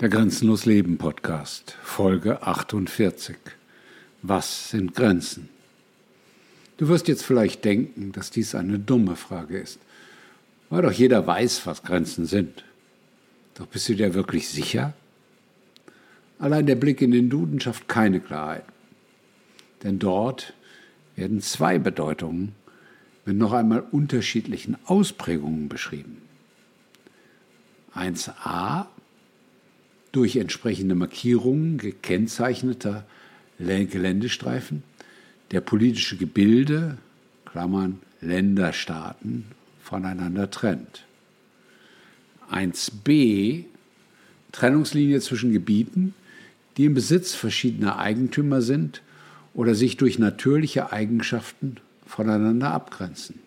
Der 0.00 0.08
Grenzenlos 0.08 0.64
Leben 0.64 0.96
Podcast, 0.96 1.76
Folge 1.82 2.42
48. 2.42 3.36
Was 4.22 4.70
sind 4.70 4.94
Grenzen? 4.94 5.50
Du 6.78 6.88
wirst 6.88 7.06
jetzt 7.06 7.22
vielleicht 7.22 7.66
denken, 7.66 8.10
dass 8.12 8.30
dies 8.30 8.54
eine 8.54 8.78
dumme 8.78 9.14
Frage 9.14 9.58
ist, 9.58 9.78
weil 10.70 10.80
doch 10.80 10.90
jeder 10.90 11.26
weiß, 11.26 11.66
was 11.66 11.82
Grenzen 11.82 12.24
sind. 12.24 12.64
Doch 13.56 13.66
bist 13.66 13.90
du 13.90 13.94
dir 13.94 14.14
wirklich 14.14 14.48
sicher? 14.48 14.94
Allein 16.38 16.64
der 16.64 16.76
Blick 16.76 17.02
in 17.02 17.10
den 17.10 17.28
Duden 17.28 17.60
schafft 17.60 17.86
keine 17.86 18.20
Klarheit. 18.20 18.64
Denn 19.82 19.98
dort 19.98 20.54
werden 21.14 21.42
zwei 21.42 21.78
Bedeutungen 21.78 22.54
mit 23.26 23.36
noch 23.36 23.52
einmal 23.52 23.84
unterschiedlichen 23.92 24.78
Ausprägungen 24.86 25.68
beschrieben. 25.68 26.22
1a 27.94 28.86
durch 30.12 30.36
entsprechende 30.36 30.94
Markierungen 30.94 31.78
gekennzeichneter 31.78 33.04
Geländestreifen 33.58 34.82
der 35.50 35.60
politische 35.60 36.16
Gebilde, 36.16 36.98
Klammern 37.44 38.00
Länderstaaten, 38.20 39.44
voneinander 39.82 40.50
trennt. 40.50 41.04
1b 42.50 43.64
Trennungslinie 44.52 45.20
zwischen 45.20 45.52
Gebieten, 45.52 46.14
die 46.76 46.86
im 46.86 46.94
Besitz 46.94 47.34
verschiedener 47.34 47.98
Eigentümer 47.98 48.62
sind 48.62 49.02
oder 49.54 49.74
sich 49.74 49.96
durch 49.96 50.18
natürliche 50.18 50.92
Eigenschaften 50.92 51.76
voneinander 52.06 52.72
abgrenzen. 52.72 53.38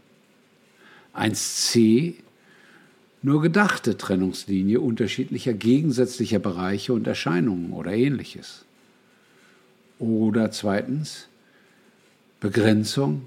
1c 1.16 2.16
nur 3.24 3.42
gedachte 3.42 3.98
Trennungslinie 3.98 4.82
unterschiedlicher 4.82 5.54
gegensätzlicher 5.54 6.40
Bereiche 6.40 6.94
und 6.94 7.08
Erscheinungen 7.08 7.72
oder 7.72 7.94
ähnliches. 7.94 8.66
Oder 9.98 10.52
zweitens 10.52 11.28
Begrenzung, 12.42 13.24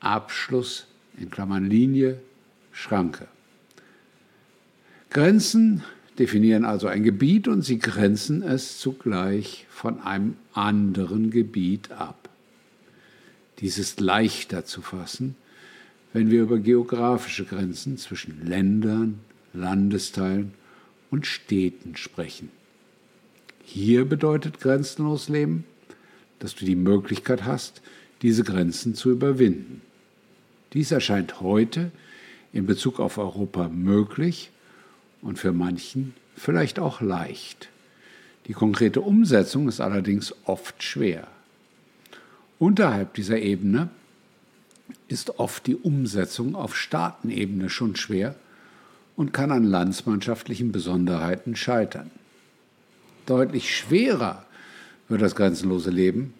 Abschluss 0.00 0.86
in 1.16 1.30
Klammern 1.30 1.70
Linie, 1.70 2.18
Schranke. 2.72 3.28
Grenzen 5.10 5.84
definieren 6.18 6.64
also 6.64 6.88
ein 6.88 7.04
Gebiet 7.04 7.46
und 7.46 7.62
sie 7.62 7.78
grenzen 7.78 8.42
es 8.42 8.78
zugleich 8.78 9.66
von 9.70 10.00
einem 10.00 10.36
anderen 10.52 11.30
Gebiet 11.30 11.92
ab. 11.92 12.28
Dies 13.60 13.78
ist 13.78 14.00
leichter 14.00 14.64
zu 14.64 14.82
fassen, 14.82 15.36
wenn 16.12 16.30
wir 16.30 16.42
über 16.42 16.58
geografische 16.58 17.44
Grenzen 17.44 17.96
zwischen 17.98 18.44
Ländern, 18.44 19.20
Landesteilen 19.56 20.54
und 21.10 21.26
Städten 21.26 21.96
sprechen. 21.96 22.50
Hier 23.64 24.04
bedeutet 24.04 24.60
grenzenlos 24.60 25.28
Leben, 25.28 25.64
dass 26.38 26.54
du 26.54 26.64
die 26.64 26.76
Möglichkeit 26.76 27.44
hast, 27.44 27.82
diese 28.22 28.44
Grenzen 28.44 28.94
zu 28.94 29.10
überwinden. 29.10 29.82
Dies 30.72 30.90
erscheint 30.90 31.40
heute 31.40 31.90
in 32.52 32.66
Bezug 32.66 33.00
auf 33.00 33.18
Europa 33.18 33.68
möglich 33.68 34.50
und 35.22 35.38
für 35.38 35.52
manchen 35.52 36.14
vielleicht 36.36 36.78
auch 36.78 37.00
leicht. 37.00 37.68
Die 38.46 38.52
konkrete 38.52 39.00
Umsetzung 39.00 39.68
ist 39.68 39.80
allerdings 39.80 40.34
oft 40.44 40.82
schwer. 40.82 41.26
Unterhalb 42.58 43.14
dieser 43.14 43.38
Ebene 43.38 43.88
ist 45.08 45.38
oft 45.38 45.66
die 45.66 45.76
Umsetzung 45.76 46.54
auf 46.54 46.76
Staatenebene 46.76 47.68
schon 47.68 47.96
schwer 47.96 48.36
und 49.16 49.32
kann 49.32 49.50
an 49.50 49.64
landsmannschaftlichen 49.64 50.72
Besonderheiten 50.72 51.56
scheitern. 51.56 52.10
Deutlich 53.24 53.74
schwerer 53.74 54.44
wird 55.08 55.22
das 55.22 55.34
grenzenlose 55.34 55.90
Leben, 55.90 56.34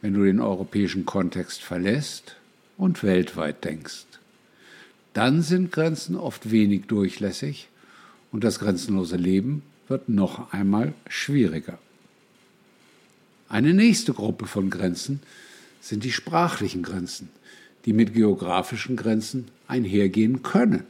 wenn 0.00 0.14
du 0.14 0.24
den 0.24 0.40
europäischen 0.40 1.06
Kontext 1.06 1.62
verlässt 1.62 2.36
und 2.76 3.02
weltweit 3.02 3.64
denkst. 3.64 4.06
Dann 5.12 5.42
sind 5.42 5.70
Grenzen 5.72 6.16
oft 6.16 6.50
wenig 6.50 6.86
durchlässig 6.86 7.68
und 8.32 8.44
das 8.44 8.58
grenzenlose 8.58 9.16
Leben 9.16 9.62
wird 9.88 10.08
noch 10.08 10.52
einmal 10.52 10.94
schwieriger. 11.06 11.78
Eine 13.48 13.74
nächste 13.74 14.14
Gruppe 14.14 14.46
von 14.46 14.70
Grenzen 14.70 15.20
sind 15.80 16.04
die 16.04 16.12
sprachlichen 16.12 16.82
Grenzen, 16.82 17.28
die 17.84 17.92
mit 17.92 18.14
geografischen 18.14 18.96
Grenzen 18.96 19.48
einhergehen 19.68 20.42
können. 20.42 20.84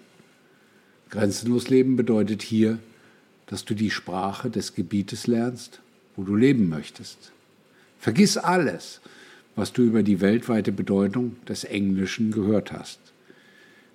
Grenzenlos 1.12 1.68
leben 1.68 1.96
bedeutet 1.96 2.40
hier, 2.40 2.78
dass 3.44 3.66
du 3.66 3.74
die 3.74 3.90
Sprache 3.90 4.48
des 4.48 4.74
Gebietes 4.74 5.26
lernst, 5.26 5.82
wo 6.16 6.22
du 6.22 6.34
leben 6.34 6.70
möchtest. 6.70 7.32
Vergiss 7.98 8.38
alles, 8.38 9.02
was 9.54 9.74
du 9.74 9.82
über 9.82 10.02
die 10.02 10.22
weltweite 10.22 10.72
Bedeutung 10.72 11.36
des 11.46 11.64
Englischen 11.64 12.30
gehört 12.30 12.72
hast. 12.72 12.98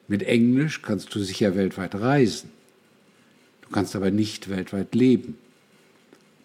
Mit 0.07 0.21
Englisch 0.21 0.83
kannst 0.83 1.13
du 1.15 1.19
sicher 1.19 1.55
weltweit 1.55 1.95
reisen. 1.95 2.51
Du 3.63 3.69
kannst 3.69 3.95
aber 3.95 4.11
nicht 4.11 4.47
weltweit 4.47 4.93
leben. 4.93 5.39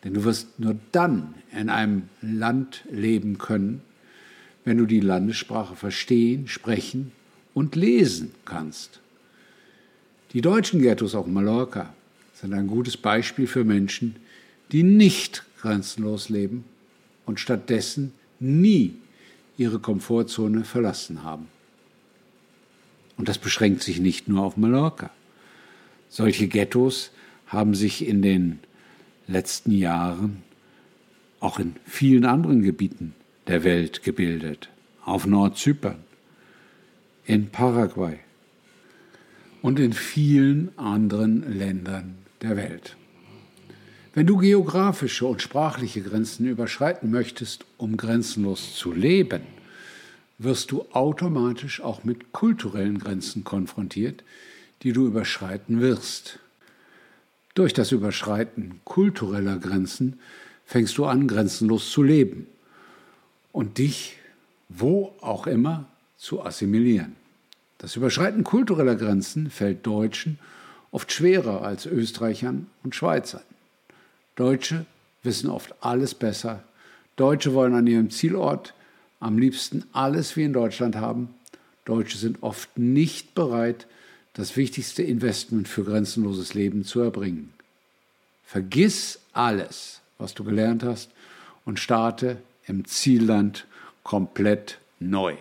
Denn 0.02 0.14
du 0.14 0.24
wirst 0.24 0.58
nur 0.58 0.78
dann 0.90 1.34
in 1.54 1.68
einem 1.68 2.04
Land 2.22 2.86
leben 2.90 3.36
können, 3.36 3.82
wenn 4.64 4.78
du 4.78 4.86
die 4.86 5.00
Landessprache 5.00 5.76
verstehen, 5.76 6.48
sprechen 6.48 7.12
und 7.52 7.76
lesen 7.76 8.30
kannst. 8.46 9.01
Die 10.32 10.40
deutschen 10.40 10.80
Ghettos 10.80 11.14
auf 11.14 11.26
Mallorca 11.26 11.92
sind 12.32 12.54
ein 12.54 12.66
gutes 12.66 12.96
Beispiel 12.96 13.46
für 13.46 13.64
Menschen, 13.64 14.16
die 14.72 14.82
nicht 14.82 15.44
grenzenlos 15.60 16.30
leben 16.30 16.64
und 17.26 17.38
stattdessen 17.38 18.14
nie 18.40 18.94
ihre 19.58 19.78
Komfortzone 19.78 20.64
verlassen 20.64 21.22
haben. 21.22 21.48
Und 23.18 23.28
das 23.28 23.36
beschränkt 23.36 23.82
sich 23.82 24.00
nicht 24.00 24.26
nur 24.26 24.42
auf 24.42 24.56
Mallorca. 24.56 25.10
Solche 26.08 26.48
Ghettos 26.48 27.10
haben 27.46 27.74
sich 27.74 28.06
in 28.06 28.22
den 28.22 28.60
letzten 29.26 29.72
Jahren 29.72 30.42
auch 31.40 31.58
in 31.58 31.76
vielen 31.84 32.24
anderen 32.24 32.62
Gebieten 32.62 33.14
der 33.48 33.64
Welt 33.64 34.02
gebildet. 34.02 34.70
Auf 35.04 35.26
Nordzypern, 35.26 35.98
in 37.26 37.50
Paraguay, 37.50 38.18
und 39.62 39.78
in 39.78 39.92
vielen 39.92 40.76
anderen 40.76 41.56
Ländern 41.56 42.18
der 42.42 42.56
Welt. 42.56 42.96
Wenn 44.14 44.26
du 44.26 44.36
geografische 44.36 45.24
und 45.24 45.40
sprachliche 45.40 46.02
Grenzen 46.02 46.46
überschreiten 46.46 47.10
möchtest, 47.10 47.64
um 47.78 47.96
grenzenlos 47.96 48.74
zu 48.74 48.92
leben, 48.92 49.42
wirst 50.38 50.70
du 50.70 50.84
automatisch 50.92 51.80
auch 51.80 52.04
mit 52.04 52.32
kulturellen 52.32 52.98
Grenzen 52.98 53.44
konfrontiert, 53.44 54.22
die 54.82 54.92
du 54.92 55.06
überschreiten 55.06 55.80
wirst. 55.80 56.40
Durch 57.54 57.72
das 57.72 57.92
Überschreiten 57.92 58.80
kultureller 58.84 59.58
Grenzen 59.58 60.18
fängst 60.66 60.98
du 60.98 61.06
an, 61.06 61.28
grenzenlos 61.28 61.90
zu 61.90 62.02
leben 62.02 62.46
und 63.52 63.78
dich, 63.78 64.16
wo 64.68 65.14
auch 65.20 65.46
immer, 65.46 65.86
zu 66.18 66.44
assimilieren. 66.44 67.16
Das 67.82 67.96
Überschreiten 67.96 68.44
kultureller 68.44 68.94
Grenzen 68.94 69.50
fällt 69.50 69.84
Deutschen 69.84 70.38
oft 70.92 71.10
schwerer 71.10 71.62
als 71.62 71.84
Österreichern 71.84 72.68
und 72.84 72.94
Schweizern. 72.94 73.42
Deutsche 74.36 74.86
wissen 75.24 75.50
oft 75.50 75.74
alles 75.80 76.14
besser. 76.14 76.62
Deutsche 77.16 77.54
wollen 77.54 77.74
an 77.74 77.88
ihrem 77.88 78.10
Zielort 78.10 78.72
am 79.18 79.36
liebsten 79.36 79.82
alles 79.92 80.36
wie 80.36 80.44
in 80.44 80.52
Deutschland 80.52 80.94
haben. 80.94 81.34
Deutsche 81.84 82.18
sind 82.18 82.44
oft 82.44 82.78
nicht 82.78 83.34
bereit, 83.34 83.88
das 84.34 84.56
wichtigste 84.56 85.02
Investment 85.02 85.66
für 85.66 85.82
grenzenloses 85.82 86.54
Leben 86.54 86.84
zu 86.84 87.00
erbringen. 87.00 87.52
Vergiss 88.44 89.18
alles, 89.32 90.02
was 90.18 90.34
du 90.34 90.44
gelernt 90.44 90.84
hast 90.84 91.10
und 91.64 91.80
starte 91.80 92.36
im 92.64 92.84
Zielland 92.84 93.66
komplett 94.04 94.78
neu. 95.00 95.34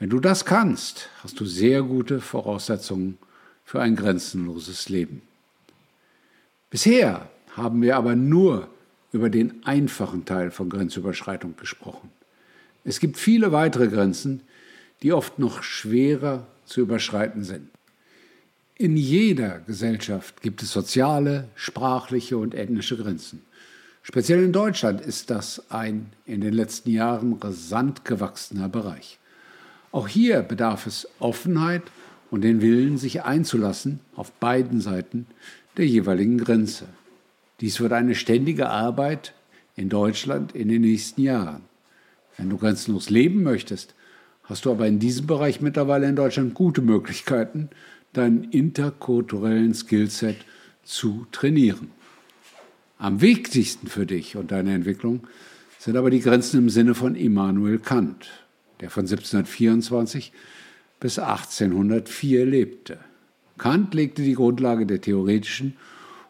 Wenn 0.00 0.08
du 0.08 0.18
das 0.18 0.46
kannst, 0.46 1.10
hast 1.22 1.38
du 1.40 1.44
sehr 1.44 1.82
gute 1.82 2.22
Voraussetzungen 2.22 3.18
für 3.66 3.82
ein 3.82 3.96
grenzenloses 3.96 4.88
Leben. 4.88 5.20
Bisher 6.70 7.28
haben 7.54 7.82
wir 7.82 7.96
aber 7.96 8.16
nur 8.16 8.68
über 9.12 9.28
den 9.28 9.62
einfachen 9.66 10.24
Teil 10.24 10.50
von 10.50 10.70
Grenzüberschreitung 10.70 11.54
gesprochen. 11.58 12.08
Es 12.82 12.98
gibt 12.98 13.18
viele 13.18 13.52
weitere 13.52 13.88
Grenzen, 13.88 14.40
die 15.02 15.12
oft 15.12 15.38
noch 15.38 15.62
schwerer 15.62 16.46
zu 16.64 16.80
überschreiten 16.80 17.44
sind. 17.44 17.68
In 18.76 18.96
jeder 18.96 19.58
Gesellschaft 19.60 20.40
gibt 20.40 20.62
es 20.62 20.72
soziale, 20.72 21.50
sprachliche 21.54 22.38
und 22.38 22.54
ethnische 22.54 22.96
Grenzen. 22.96 23.42
Speziell 24.02 24.42
in 24.42 24.54
Deutschland 24.54 25.02
ist 25.02 25.28
das 25.28 25.70
ein 25.70 26.10
in 26.24 26.40
den 26.40 26.54
letzten 26.54 26.90
Jahren 26.90 27.34
rasant 27.34 28.06
gewachsener 28.06 28.70
Bereich. 28.70 29.19
Auch 29.92 30.08
hier 30.08 30.42
bedarf 30.42 30.86
es 30.86 31.08
Offenheit 31.18 31.82
und 32.30 32.42
den 32.42 32.60
Willen, 32.60 32.96
sich 32.96 33.22
einzulassen 33.22 34.00
auf 34.14 34.30
beiden 34.32 34.80
Seiten 34.80 35.26
der 35.76 35.86
jeweiligen 35.86 36.38
Grenze. 36.38 36.86
Dies 37.60 37.80
wird 37.80 37.92
eine 37.92 38.14
ständige 38.14 38.68
Arbeit 38.68 39.34
in 39.76 39.88
Deutschland 39.88 40.54
in 40.54 40.68
den 40.68 40.82
nächsten 40.82 41.22
Jahren. 41.22 41.62
Wenn 42.36 42.50
du 42.50 42.56
grenzenlos 42.56 43.10
leben 43.10 43.42
möchtest, 43.42 43.94
hast 44.44 44.64
du 44.64 44.70
aber 44.70 44.86
in 44.86 44.98
diesem 44.98 45.26
Bereich 45.26 45.60
mittlerweile 45.60 46.08
in 46.08 46.16
Deutschland 46.16 46.54
gute 46.54 46.82
Möglichkeiten, 46.82 47.68
deinen 48.12 48.44
interkulturellen 48.44 49.74
Skillset 49.74 50.36
zu 50.84 51.26
trainieren. 51.32 51.90
Am 52.98 53.20
wichtigsten 53.20 53.88
für 53.88 54.06
dich 54.06 54.36
und 54.36 54.52
deine 54.52 54.74
Entwicklung 54.74 55.26
sind 55.78 55.96
aber 55.96 56.10
die 56.10 56.20
Grenzen 56.20 56.58
im 56.58 56.70
Sinne 56.70 56.94
von 56.94 57.14
Immanuel 57.14 57.78
Kant, 57.78 58.28
der 58.80 58.90
von 58.90 59.02
1724 59.02 60.32
bis 61.00 61.18
1804 61.18 62.46
lebte. 62.46 62.98
Kant 63.58 63.94
legte 63.94 64.22
die 64.22 64.34
Grundlage 64.34 64.86
der 64.86 65.00
theoretischen 65.00 65.76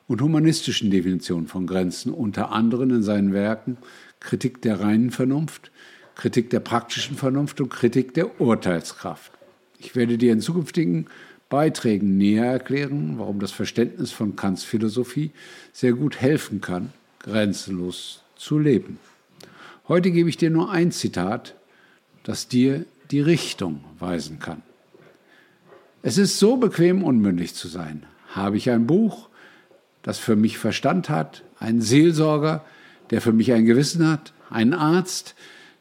und 0.08 0.20
humanistischen 0.20 0.90
Definition 0.90 1.46
von 1.46 1.66
Grenzen, 1.66 2.12
unter 2.12 2.50
anderem 2.50 2.90
in 2.90 3.02
seinen 3.02 3.32
Werken 3.32 3.76
Kritik 4.18 4.60
der 4.62 4.80
reinen 4.80 5.10
Vernunft, 5.10 5.70
Kritik 6.14 6.50
der 6.50 6.60
praktischen 6.60 7.16
Vernunft 7.16 7.60
und 7.60 7.70
Kritik 7.70 8.14
der 8.14 8.40
Urteilskraft. 8.40 9.32
Ich 9.78 9.96
werde 9.96 10.18
dir 10.18 10.32
in 10.32 10.40
zukünftigen 10.40 11.06
Beiträgen 11.48 12.18
näher 12.18 12.44
erklären, 12.44 13.14
warum 13.18 13.40
das 13.40 13.50
Verständnis 13.50 14.12
von 14.12 14.36
Kants 14.36 14.62
Philosophie 14.62 15.30
sehr 15.72 15.94
gut 15.94 16.20
helfen 16.20 16.60
kann, 16.60 16.92
grenzenlos 17.20 18.22
zu 18.36 18.58
leben. 18.58 18.98
Heute 19.88 20.10
gebe 20.10 20.28
ich 20.28 20.36
dir 20.36 20.50
nur 20.50 20.70
ein 20.70 20.92
Zitat, 20.92 21.54
das 22.22 22.48
dir 22.48 22.84
die 23.10 23.20
Richtung 23.20 23.84
weisen 23.98 24.38
kann. 24.38 24.62
Es 26.02 26.16
ist 26.16 26.38
so 26.38 26.56
bequem, 26.56 27.02
unmündig 27.04 27.54
zu 27.54 27.68
sein. 27.68 28.04
Habe 28.28 28.56
ich 28.56 28.70
ein 28.70 28.86
Buch, 28.86 29.28
das 30.02 30.18
für 30.18 30.36
mich 30.36 30.58
Verstand 30.58 31.10
hat, 31.10 31.42
einen 31.58 31.82
Seelsorger, 31.82 32.64
der 33.10 33.20
für 33.20 33.32
mich 33.32 33.52
ein 33.52 33.66
Gewissen 33.66 34.06
hat, 34.08 34.32
einen 34.48 34.72
Arzt, 34.72 35.34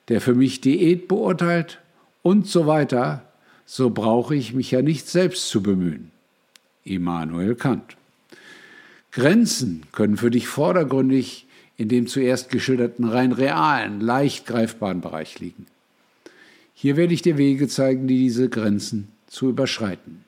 der 0.10 0.20
für 0.20 0.34
mich 0.34 0.62
Diät 0.62 1.08
beurteilt 1.08 1.80
und 2.22 2.48
so 2.48 2.68
weiter, 2.68 3.24
so 3.66 3.92
brauche 3.92 4.36
ich 4.36 4.54
mich 4.54 4.72
ja 4.72 4.82
nicht 4.82 5.08
selbst 5.08 5.48
zu 5.50 5.62
bemühen. 5.62 6.12
Immanuel 6.84 7.56
Kant. 7.56 7.96
Grenzen 9.12 9.84
können 9.92 10.18
für 10.18 10.32
dich 10.32 10.48
vordergründig 10.48 11.48
in 11.78 11.88
dem 11.88 12.08
zuerst 12.08 12.50
geschilderten 12.50 13.06
rein 13.06 13.32
realen, 13.32 14.02
leicht 14.02 14.46
greifbaren 14.46 15.02
Bereich 15.02 15.40
liegen. 15.40 15.66
Hier 16.82 16.96
werde 16.96 17.14
ich 17.14 17.22
dir 17.22 17.38
Wege 17.38 17.68
zeigen, 17.68 18.08
die 18.08 18.18
diese 18.18 18.48
Grenzen 18.48 19.10
zu 19.28 19.50
überschreiten. 19.50 20.24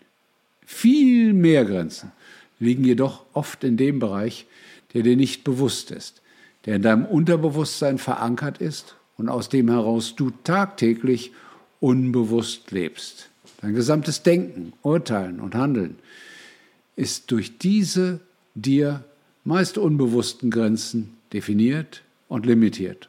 Viel 0.66 1.32
mehr 1.32 1.64
Grenzen 1.64 2.12
liegen 2.60 2.84
jedoch 2.84 3.24
oft 3.32 3.64
in 3.64 3.78
dem 3.78 4.00
Bereich, 4.00 4.48
der 4.94 5.04
dir 5.04 5.16
nicht 5.16 5.46
bewusst 5.46 5.92
ist, 5.92 6.22
der 6.66 6.76
in 6.76 6.82
deinem 6.82 7.06
Unterbewusstsein 7.06 8.00
verankert 8.00 8.58
ist 8.58 8.98
und 9.16 9.30
aus 9.30 9.48
dem 9.48 9.70
heraus 9.70 10.18
du 10.18 10.30
tagtäglich 10.44 11.32
unbewusst 11.80 12.72
lebst. 12.72 13.30
Dein 13.62 13.74
gesamtes 13.74 14.22
Denken, 14.22 14.74
Urteilen 14.82 15.40
und 15.40 15.56
Handeln 15.56 16.00
ist 16.98 17.32
durch 17.32 17.60
diese 17.60 18.20
dir 18.56 19.06
meist 19.46 19.78
unbewussten 19.78 20.52
Grenzen 20.52 21.16
definiert 21.32 22.04
und 22.28 22.46
limitiert 22.46 23.08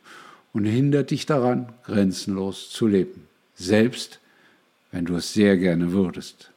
und 0.53 0.65
hindert 0.65 1.11
dich 1.11 1.27
daran, 1.27 1.73
grenzenlos 1.83 2.71
zu 2.71 2.87
leben, 2.87 3.27
selbst 3.63 4.21
wenn 4.91 5.07
du 5.07 5.17
es 5.17 5.33
sehr 5.33 5.57
gerne 5.57 5.93
würdest. 5.93 6.51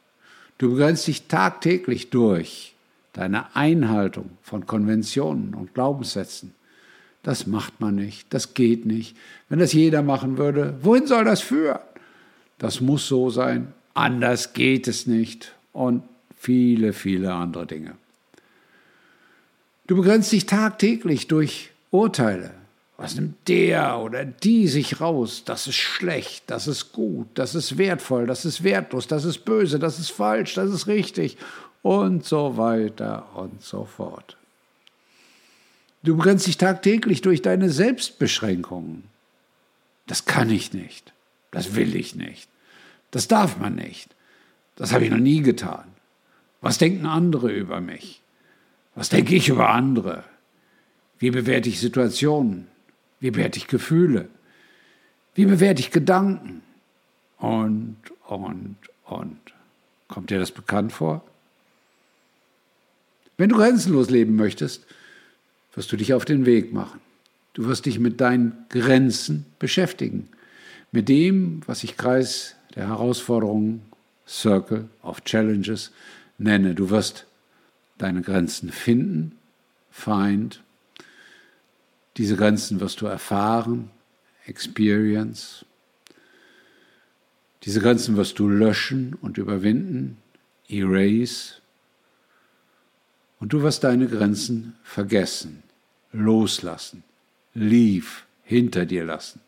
Du 0.58 0.70
begrenzt 0.70 1.06
dich 1.06 1.26
tagtäglich 1.26 2.10
durch 2.10 2.74
deine 3.12 3.54
Einhaltung 3.56 4.30
von 4.42 4.66
Konventionen 4.66 5.54
und 5.54 5.74
Glaubenssätzen. 5.74 6.54
Das 7.22 7.46
macht 7.46 7.80
man 7.80 7.94
nicht, 7.94 8.32
das 8.32 8.54
geht 8.54 8.86
nicht. 8.86 9.16
Wenn 9.48 9.58
das 9.58 9.72
jeder 9.72 10.02
machen 10.02 10.38
würde, 10.38 10.76
wohin 10.82 11.06
soll 11.06 11.24
das 11.24 11.40
führen? 11.40 11.80
Das 12.58 12.80
muss 12.80 13.08
so 13.08 13.30
sein, 13.30 13.72
anders 13.94 14.52
geht 14.52 14.86
es 14.86 15.06
nicht 15.06 15.54
und 15.72 16.04
viele, 16.36 16.92
viele 16.92 17.32
andere 17.32 17.66
Dinge. 17.66 17.96
Du 19.86 19.96
begrenzt 19.96 20.32
dich 20.32 20.46
tagtäglich 20.46 21.26
durch 21.26 21.70
Urteile. 21.90 22.52
Was 22.96 23.14
nimmt 23.14 23.46
der 23.46 23.98
oder 23.98 24.24
die 24.24 24.68
sich 24.68 25.00
raus? 25.00 25.42
Das 25.44 25.66
ist 25.66 25.76
schlecht, 25.76 26.44
das 26.46 26.66
ist 26.66 26.92
gut, 26.92 27.28
das 27.34 27.54
ist 27.54 27.76
wertvoll, 27.76 28.26
das 28.26 28.44
ist 28.46 28.62
wertlos, 28.64 29.06
das 29.06 29.24
ist 29.24 29.44
böse, 29.44 29.78
das 29.78 29.98
ist 29.98 30.10
falsch, 30.10 30.54
das 30.54 30.70
ist 30.70 30.86
richtig 30.86 31.36
und 31.82 32.24
so 32.24 32.56
weiter 32.56 33.26
und 33.34 33.62
so 33.62 33.84
fort. 33.84 34.36
Du 36.02 36.16
begrenzt 36.16 36.46
dich 36.46 36.56
tagtäglich 36.56 37.20
durch 37.20 37.42
deine 37.42 37.68
Selbstbeschränkungen. 37.68 39.04
Das 40.06 40.24
kann 40.24 40.50
ich 40.50 40.72
nicht, 40.72 41.12
das 41.50 41.74
will 41.74 41.96
ich 41.96 42.14
nicht. 42.14 42.48
Das 43.10 43.28
darf 43.28 43.58
man 43.58 43.74
nicht. 43.74 44.14
Das 44.76 44.92
habe 44.92 45.04
ich 45.04 45.10
noch 45.10 45.18
nie 45.18 45.42
getan. 45.42 45.84
Was 46.60 46.78
denken 46.78 47.06
andere 47.06 47.50
über 47.50 47.80
mich? 47.80 48.22
Was 48.94 49.08
denke 49.08 49.34
ich 49.34 49.48
über 49.48 49.70
andere? 49.70 50.24
Wie 51.18 51.30
bewerte 51.30 51.68
ich 51.68 51.80
Situationen? 51.80 52.68
Wie 53.20 53.30
bewerte 53.30 53.58
ich 53.58 53.66
Gefühle? 53.66 54.28
Wie 55.34 55.46
bewerte 55.46 55.80
ich 55.80 55.90
Gedanken? 55.90 56.62
Und, 57.38 57.96
und, 58.26 58.76
und. 59.04 59.38
Kommt 60.08 60.30
dir 60.30 60.38
das 60.38 60.52
bekannt 60.52 60.92
vor? 60.92 61.24
Wenn 63.36 63.50
du 63.50 63.56
grenzenlos 63.56 64.08
leben 64.08 64.36
möchtest, 64.36 64.86
wirst 65.74 65.92
du 65.92 65.96
dich 65.96 66.14
auf 66.14 66.24
den 66.24 66.46
Weg 66.46 66.72
machen. 66.72 67.00
Du 67.52 67.66
wirst 67.66 67.86
dich 67.86 67.98
mit 67.98 68.20
deinen 68.20 68.66
Grenzen 68.68 69.46
beschäftigen. 69.58 70.28
Mit 70.92 71.08
dem, 71.08 71.62
was 71.66 71.84
ich 71.84 71.96
Kreis 71.96 72.56
der 72.74 72.88
Herausforderungen, 72.88 73.82
Circle 74.26 74.88
of 75.02 75.24
Challenges 75.24 75.92
nenne. 76.38 76.74
Du 76.74 76.90
wirst 76.90 77.26
deine 77.98 78.22
Grenzen 78.22 78.70
finden, 78.70 79.38
find. 79.90 80.62
Diese 82.16 82.36
Grenzen 82.36 82.80
wirst 82.80 83.00
du 83.00 83.06
erfahren, 83.06 83.90
experience. 84.46 85.64
Diese 87.64 87.80
Grenzen 87.80 88.16
wirst 88.16 88.38
du 88.38 88.48
löschen 88.48 89.14
und 89.20 89.38
überwinden, 89.38 90.18
erase. 90.68 91.54
Und 93.38 93.52
du 93.52 93.62
wirst 93.62 93.84
deine 93.84 94.06
Grenzen 94.06 94.76
vergessen, 94.82 95.62
loslassen, 96.12 97.02
leave, 97.54 98.24
hinter 98.44 98.86
dir 98.86 99.04
lassen. 99.04 99.40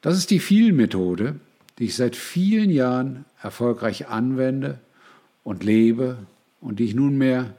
Das 0.00 0.16
ist 0.16 0.30
die 0.30 0.40
Viel-Methode, 0.40 1.38
die 1.78 1.84
ich 1.84 1.96
seit 1.96 2.16
vielen 2.16 2.70
Jahren 2.70 3.26
erfolgreich 3.42 4.08
anwende 4.08 4.80
und 5.44 5.62
lebe 5.62 6.18
und 6.60 6.78
die 6.78 6.86
ich 6.86 6.94
nunmehr 6.94 7.54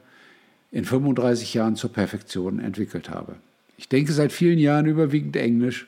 in 0.70 0.84
35 0.84 1.54
Jahren 1.54 1.76
zur 1.76 1.92
Perfektion 1.92 2.58
entwickelt 2.60 3.10
habe. 3.10 3.36
Ich 3.76 3.88
denke 3.88 4.12
seit 4.12 4.32
vielen 4.32 4.58
Jahren 4.58 4.86
überwiegend 4.86 5.36
Englisch 5.36 5.86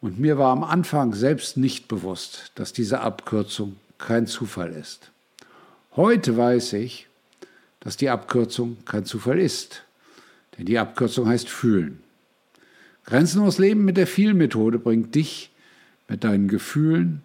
und 0.00 0.18
mir 0.18 0.38
war 0.38 0.52
am 0.52 0.64
Anfang 0.64 1.14
selbst 1.14 1.56
nicht 1.56 1.88
bewusst, 1.88 2.52
dass 2.54 2.72
diese 2.72 3.00
Abkürzung 3.00 3.76
kein 3.98 4.26
Zufall 4.26 4.72
ist. 4.72 5.10
Heute 5.96 6.36
weiß 6.36 6.74
ich, 6.74 7.08
dass 7.80 7.96
die 7.96 8.08
Abkürzung 8.08 8.78
kein 8.84 9.04
Zufall 9.04 9.38
ist, 9.38 9.82
denn 10.56 10.66
die 10.66 10.78
Abkürzung 10.78 11.28
heißt 11.28 11.48
fühlen. 11.48 12.00
Grenzenlos 13.04 13.58
Leben 13.58 13.84
mit 13.84 13.96
der 13.96 14.06
Viel-Methode 14.06 14.78
bringt 14.78 15.14
dich 15.14 15.50
mit 16.08 16.24
deinen 16.24 16.48
Gefühlen 16.48 17.22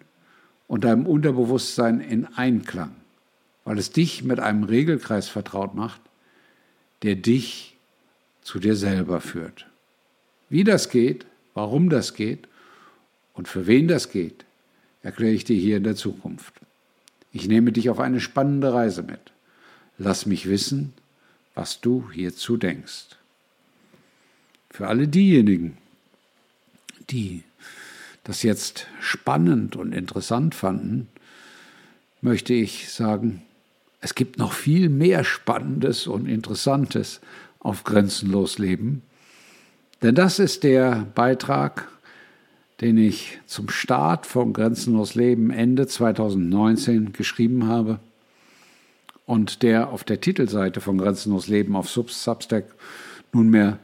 und 0.66 0.84
deinem 0.84 1.06
Unterbewusstsein 1.06 2.00
in 2.00 2.26
Einklang, 2.36 2.92
weil 3.64 3.78
es 3.78 3.90
dich 3.90 4.24
mit 4.24 4.40
einem 4.40 4.64
Regelkreis 4.64 5.28
vertraut 5.28 5.74
macht, 5.74 6.00
der 7.04 7.16
dich 7.16 7.76
zu 8.42 8.58
dir 8.58 8.76
selber 8.76 9.20
führt. 9.20 9.66
Wie 10.48 10.64
das 10.64 10.88
geht, 10.88 11.26
warum 11.52 11.90
das 11.90 12.14
geht 12.14 12.48
und 13.34 13.46
für 13.46 13.66
wen 13.66 13.88
das 13.88 14.10
geht, 14.10 14.46
erkläre 15.02 15.34
ich 15.34 15.44
dir 15.44 15.56
hier 15.56 15.76
in 15.76 15.84
der 15.84 15.96
Zukunft. 15.96 16.54
Ich 17.30 17.46
nehme 17.46 17.72
dich 17.72 17.90
auf 17.90 18.00
eine 18.00 18.20
spannende 18.20 18.72
Reise 18.72 19.02
mit. 19.02 19.20
Lass 19.98 20.24
mich 20.24 20.48
wissen, 20.48 20.94
was 21.54 21.82
du 21.82 22.10
hierzu 22.10 22.56
denkst. 22.56 23.16
Für 24.70 24.88
alle 24.88 25.06
diejenigen, 25.06 25.76
die 27.10 27.42
das 28.24 28.42
jetzt 28.42 28.86
spannend 29.00 29.76
und 29.76 29.92
interessant 29.92 30.54
fanden, 30.54 31.08
möchte 32.22 32.54
ich 32.54 32.90
sagen, 32.90 33.42
es 34.04 34.14
gibt 34.14 34.38
noch 34.38 34.52
viel 34.52 34.90
mehr 34.90 35.24
Spannendes 35.24 36.06
und 36.06 36.26
Interessantes 36.26 37.22
auf 37.58 37.84
Grenzenlos 37.84 38.58
Leben. 38.58 39.00
Denn 40.02 40.14
das 40.14 40.38
ist 40.38 40.62
der 40.62 41.06
Beitrag, 41.14 41.88
den 42.82 42.98
ich 42.98 43.38
zum 43.46 43.70
Start 43.70 44.26
von 44.26 44.52
Grenzenlos 44.52 45.14
Leben 45.14 45.48
Ende 45.48 45.86
2019 45.86 47.14
geschrieben 47.14 47.66
habe. 47.66 47.98
und 49.24 49.62
der 49.62 49.88
auf 49.88 50.04
der 50.04 50.20
Titelseite 50.20 50.82
von 50.82 50.98
Grenzenlos 50.98 51.48
Leben 51.48 51.74
auf 51.74 51.88
Substack 51.88 52.66
nunmehr 53.32 53.78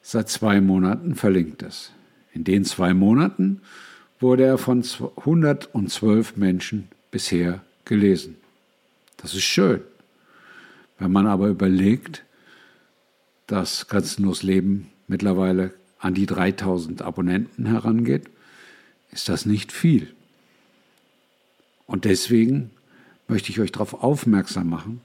seit 0.00 0.28
zwei 0.28 0.60
Monaten 0.60 1.16
verlinkt 1.16 1.62
ist. 1.62 1.90
In 2.32 2.44
den 2.44 2.64
zwei 2.64 2.94
Monaten 2.94 3.62
wurde 4.20 4.44
er 4.44 4.58
von 4.58 4.84
112 5.16 6.36
Menschen 6.36 6.86
bisher 7.10 7.62
gelesen. 7.84 8.36
Das 9.16 9.34
ist 9.34 9.44
schön. 9.44 9.80
Wenn 10.98 11.12
man 11.12 11.26
aber 11.26 11.48
überlegt, 11.48 12.24
dass 13.46 13.86
Grenzenlos 13.88 14.42
Leben 14.42 14.90
mittlerweile 15.08 15.72
an 15.98 16.14
die 16.14 16.26
3000 16.26 17.02
Abonnenten 17.02 17.66
herangeht, 17.66 18.28
ist 19.12 19.28
das 19.28 19.46
nicht 19.46 19.72
viel. 19.72 20.14
Und 21.86 22.04
deswegen 22.04 22.70
möchte 23.28 23.50
ich 23.50 23.60
euch 23.60 23.72
darauf 23.72 24.02
aufmerksam 24.02 24.68
machen, 24.68 25.00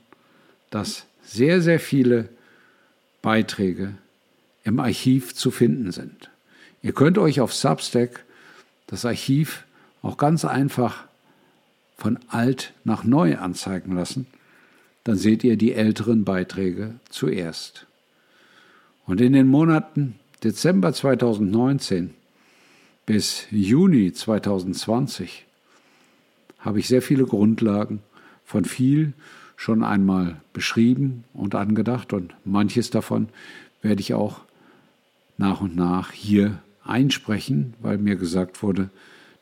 dass 0.70 1.06
sehr, 1.24 1.62
sehr 1.62 1.80
viele 1.80 2.30
Beiträge 3.22 3.94
im 4.64 4.80
Archiv 4.80 5.36
zu 5.36 5.52
finden 5.52 5.92
sind. 5.92 6.30
Ihr 6.82 6.94
könnt 6.94 7.18
euch 7.18 7.42
auf 7.42 7.54
Substack 7.54 8.24
das 8.88 9.06
Archiv 9.06 9.66
auch 10.02 10.18
ganz 10.18 10.46
einfach 10.46 11.06
von 12.02 12.18
alt 12.30 12.74
nach 12.84 13.04
neu 13.04 13.38
anzeigen 13.38 13.94
lassen. 13.94 14.26
Dann 15.04 15.18
seht 15.18 15.44
ihr 15.44 15.56
die 15.56 15.74
älteren 15.74 16.24
Beiträge 16.24 16.96
zuerst. 17.10 17.86
Und 19.06 19.22
in 19.22 19.34
den 19.34 19.48
Monaten 19.48 20.16
Dezember 20.44 20.94
2019 20.94 22.16
bis 23.06 23.46
Juni 23.52 24.14
2020 24.14 25.46
habe 26.58 26.80
ich 26.80 26.88
sehr 26.88 27.04
viele 27.04 27.26
Grundlagen 27.26 28.00
von 28.46 28.66
viel 28.66 29.14
schon 29.56 29.84
einmal 29.84 30.42
beschrieben 30.54 31.24
und 31.34 31.54
angedacht 31.54 32.14
und 32.14 32.34
manches 32.46 32.90
davon 32.90 33.30
werde 33.84 34.02
ich 34.02 34.16
auch 34.16 34.42
nach 35.38 35.62
und 35.62 35.76
nach 35.76 36.12
hier 36.12 36.64
einsprechen, 36.84 37.76
weil 37.80 38.00
mir 38.00 38.16
gesagt 38.16 38.64
wurde, 38.64 38.90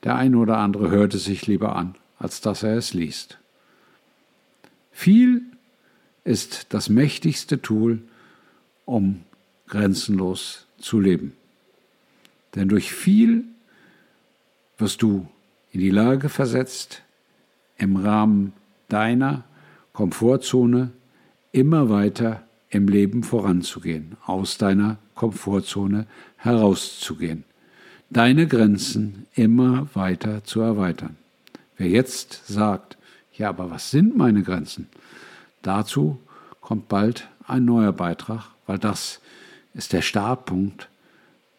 der 0.04 0.18
eine 0.18 0.38
oder 0.38 0.58
andere 0.58 0.90
hört 0.90 1.14
es 1.14 1.24
sich 1.24 1.48
lieber 1.48 1.78
an, 1.78 1.96
als 2.20 2.42
dass 2.42 2.64
er 2.64 2.76
es 2.76 2.94
liest. 2.94 3.40
Viel 4.92 5.42
ist 6.26 6.68
das 6.70 6.90
mächtigste 6.90 7.62
Tool, 7.62 8.02
um 8.86 9.22
grenzenlos 9.68 10.68
zu 10.78 11.00
leben. 11.00 11.34
Denn 12.56 12.68
durch 12.68 12.92
viel 12.92 13.46
wirst 14.78 15.02
du 15.02 15.28
in 15.72 15.80
die 15.80 15.92
Lage 15.92 16.30
versetzt, 16.30 17.04
im 17.78 17.96
Rahmen 17.96 18.54
deiner 18.90 19.44
Komfortzone 19.94 20.92
immer 21.52 21.90
weiter 21.90 22.44
im 22.70 22.88
Leben 22.88 23.24
voranzugehen, 23.24 24.18
aus 24.26 24.58
deiner 24.58 24.98
Komfortzone 25.16 26.06
herauszugehen, 26.38 27.44
deine 28.10 28.48
Grenzen 28.48 29.28
immer 29.36 29.88
weiter 29.94 30.44
zu 30.44 30.62
erweitern. 30.62 31.16
Wer 31.80 31.88
jetzt 31.88 32.46
sagt, 32.46 32.98
ja, 33.34 33.48
aber 33.50 33.72
was 33.72 33.90
sind 33.90 34.18
meine 34.18 34.44
Grenzen? 34.44 34.90
Dazu 35.62 36.20
kommt 36.60 36.90
bald 36.90 37.30
ein 37.48 37.64
neuer 37.64 37.94
Beitrag, 37.94 38.52
weil 38.68 38.78
das 38.78 39.22
ist 39.74 39.94
der 39.94 40.02
Startpunkt 40.02 40.90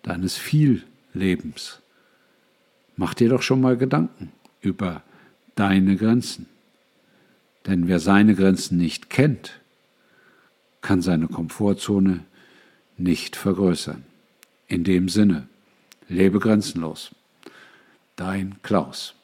deines 0.03 0.37
Viellebens. 0.37 1.81
Mach 2.97 3.15
dir 3.15 3.31
doch 3.31 3.41
schon 3.41 3.62
mal 3.62 3.79
Gedanken 3.79 4.31
über 4.61 5.03
deine 5.55 5.97
Grenzen. 5.97 6.47
Denn 7.67 7.89
wer 7.89 7.99
seine 7.99 8.35
Grenzen 8.35 8.77
nicht 8.77 9.09
kennt, 9.09 9.59
kann 10.83 11.00
seine 11.00 11.29
Komfortzone 11.29 12.27
nicht 12.99 13.37
vergrößern. 13.37 14.05
In 14.67 14.85
dem 14.85 15.09
Sinne, 15.09 15.49
lebe 16.09 16.41
grenzenlos. 16.41 17.15
Dein 18.17 18.57
Klaus. 18.62 19.15